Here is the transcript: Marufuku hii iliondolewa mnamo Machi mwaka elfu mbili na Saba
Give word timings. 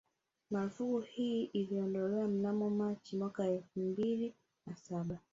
Marufuku 0.51 0.99
hii 0.99 1.43
iliondolewa 1.43 2.27
mnamo 2.27 2.69
Machi 2.69 3.17
mwaka 3.17 3.45
elfu 3.47 3.79
mbili 3.79 4.33
na 4.65 4.75
Saba 4.75 5.19